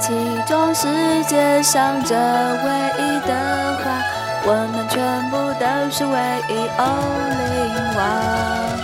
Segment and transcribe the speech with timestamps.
[0.00, 0.14] 起
[0.46, 0.86] 种世
[1.24, 2.20] 界上这唯
[2.98, 3.34] 一的
[3.82, 4.00] 花，
[4.44, 6.14] 我们全部都是唯
[6.48, 8.78] 一 Only One。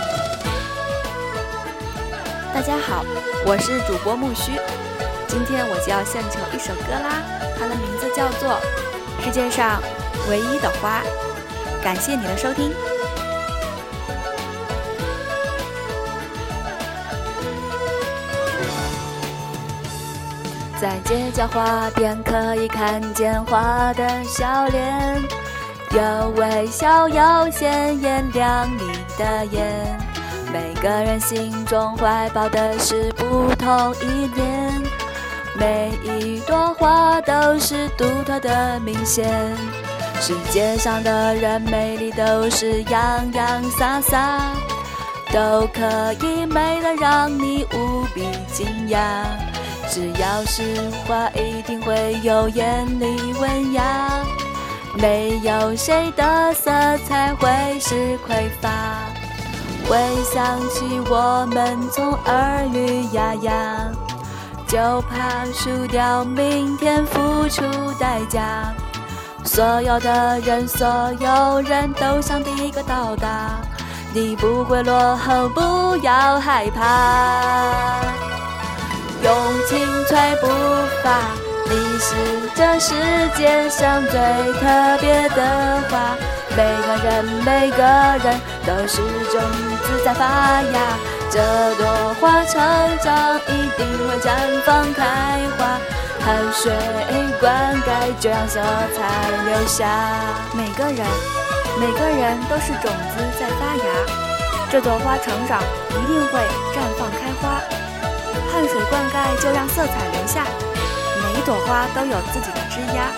[2.53, 3.05] 大家好，
[3.45, 4.59] 我是主播木须，
[5.27, 7.23] 今天我就要献唱一首歌啦，
[7.57, 8.59] 它的名字叫做
[9.23, 9.81] 《世界上
[10.29, 11.01] 唯一的花》。
[11.83, 12.73] 感谢你的收听。
[20.79, 25.21] 在街角花店可以看见花的笑脸，
[25.91, 28.83] 有微笑，有鲜艳亮丽
[29.17, 29.99] 的眼。
[30.51, 34.81] 每个人心中怀抱的是不同一念，
[35.57, 39.55] 每一朵花都是独特的明显。
[40.19, 44.53] 世界上的人美丽都是洋洋洒洒，
[45.31, 48.99] 都可以美得让你无比惊讶。
[49.95, 50.61] 只要是
[51.07, 54.25] 花，一定会有艳丽文雅。
[54.95, 56.69] 没有谁的色
[57.07, 58.69] 彩会是匮乏。
[59.87, 63.89] 回想起我们从耳语哑哑，
[64.67, 67.63] 就怕输掉明天付出
[67.97, 68.73] 代价。
[69.45, 70.85] 所有的人，所
[71.21, 73.61] 有人都想第一个到达，
[74.13, 78.24] 你不会落后，不要害怕。
[80.15, 80.47] 用青翠步
[81.03, 81.19] 伐，
[81.65, 82.15] 你是
[82.55, 82.93] 这世
[83.37, 84.13] 界上最
[84.53, 86.15] 特别的花。
[86.55, 87.83] 每个人，每个
[88.23, 89.41] 人都是种
[89.83, 90.97] 子在发芽。
[91.29, 91.41] 这
[91.75, 92.61] 朵花成
[93.03, 94.31] 长，一定会绽
[94.65, 95.03] 放开
[95.57, 95.77] 花。
[96.23, 96.71] 汗水
[97.41, 98.61] 灌溉，就让色
[98.95, 99.03] 彩
[99.45, 99.85] 留下。
[100.53, 101.05] 每个人，
[101.77, 103.83] 每个人都是种子在发芽。
[104.71, 106.39] 这朵花成长，一定会
[106.73, 107.61] 绽放开花。
[108.55, 110.45] 汗水灌溉，就让色彩留下。
[111.21, 113.11] 每一朵花都有自己的枝桠。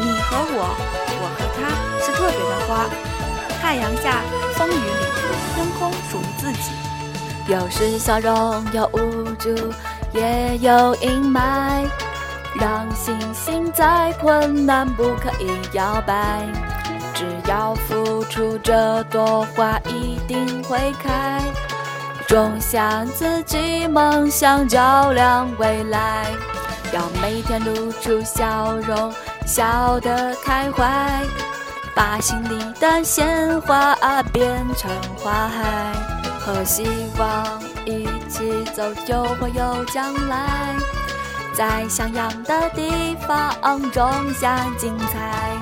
[0.00, 0.74] 你和我，
[1.20, 1.68] 我和他，
[2.00, 2.88] 是特别的花。
[3.60, 4.22] 太阳下，
[4.54, 4.80] 风雨里，
[5.54, 6.72] 天空属于自己。
[7.46, 9.54] 有时笑容有无助，
[10.14, 11.86] 也有阴霾。
[12.54, 16.40] 让星星再困难不可以摇摆。
[17.12, 21.42] 只要付出，这朵花一定会开。
[22.26, 26.26] 种下自己梦想，照亮未来。
[26.92, 29.12] 要每天露出笑容，
[29.46, 31.22] 笑得开怀，
[31.94, 33.96] 把心里的鲜花
[34.32, 35.92] 变成花海。
[36.40, 36.86] 和希
[37.18, 37.44] 望
[37.84, 40.74] 一起走，就会有将来。
[41.54, 43.54] 在向阳的地方
[43.90, 45.52] 种下精彩。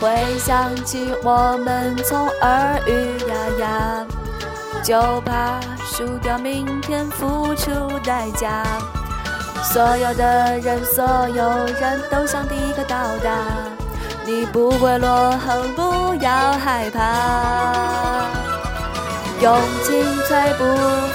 [0.00, 4.06] 回想起我们从耳语呀呀。
[4.86, 7.68] 就怕输掉明天付出
[8.04, 8.62] 代价。
[9.64, 13.32] 所有的人，所有人都想第一个到达。
[14.24, 18.26] 你不会落后，不要害怕。
[19.40, 20.64] 用青翠步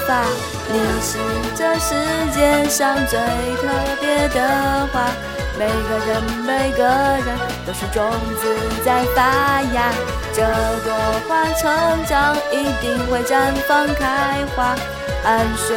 [0.06, 0.22] 伐，
[0.70, 1.16] 你是
[1.56, 1.94] 这世
[2.34, 3.18] 界上最
[3.56, 3.68] 特
[4.02, 5.06] 别的花。
[5.58, 8.04] 每个人，每个人都是种
[8.38, 8.54] 子
[8.84, 9.90] 在发芽。
[10.34, 10.42] 这
[10.84, 10.94] 朵
[11.28, 14.74] 花成长，一定会绽放开花。
[15.22, 15.76] 汗水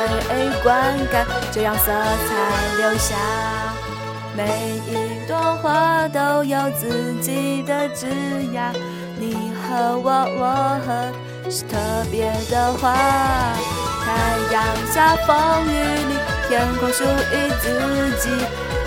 [0.63, 2.33] 灌溉，就让色彩
[2.77, 3.15] 留下。
[4.35, 4.41] 每
[4.88, 8.07] 一朵花都有自己的枝
[8.53, 8.73] 桠。
[9.17, 10.89] 你和我，我和
[11.49, 11.77] 是特
[12.09, 12.95] 别的花。
[14.03, 14.07] 太
[14.53, 16.15] 阳下，风雨里，
[16.47, 17.63] 天空属于自
[18.19, 18.29] 己。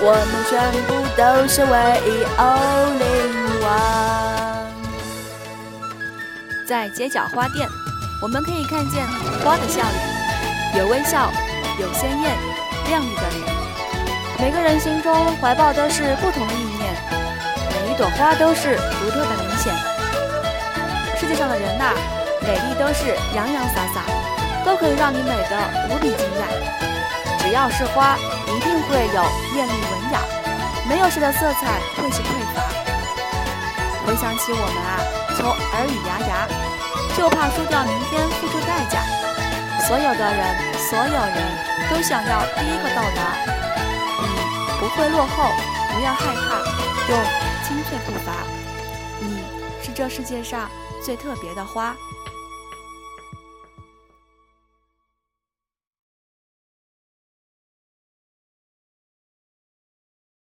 [0.01, 0.53] 我们全
[0.87, 1.75] 部都是唯
[2.07, 2.09] 一
[2.39, 3.15] Only
[3.65, 4.48] One。
[6.69, 7.67] 在街角花店，
[8.21, 9.03] 我们可以看见
[9.43, 11.33] 花的笑脸，有微笑，
[11.81, 12.37] 有鲜艳
[12.91, 13.41] 亮丽的脸。
[14.39, 16.93] 每个人心中怀抱的是不同的意念，
[17.73, 19.73] 每一朵花都是独特的明显。
[21.17, 21.97] 世界上的人呐，
[22.43, 24.05] 美丽都是洋洋洒洒，
[24.63, 25.57] 都可以让你美得
[25.89, 27.41] 无比惊讶。
[27.41, 28.19] 只要是花。
[28.49, 29.23] 一定会有
[29.57, 30.21] 艳丽文雅，
[30.89, 32.78] 没有谁的色彩会是匮乏。
[34.09, 35.05] 回想起我们啊，
[35.37, 36.49] 从耳语牙牙，
[37.15, 39.05] 就怕输掉明天付出代价。
[39.87, 41.37] 所有的人，所有人
[41.91, 43.37] 都想要第一个到达。
[44.23, 44.27] 你
[44.81, 45.53] 不会落后，
[45.93, 46.65] 不要害怕，
[47.11, 47.23] 用
[47.63, 48.33] 清脆步伐。
[49.21, 49.45] 你
[49.83, 50.71] 是这世界上
[51.05, 51.95] 最特别的花。